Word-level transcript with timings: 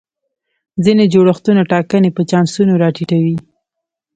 ځینې 0.83 1.03
جوړښتونه 1.13 1.61
ټاکنې 1.71 2.09
په 2.13 2.21
چانسونو 2.29 2.73
را 2.81 2.89
ټیټوي. 2.95 3.35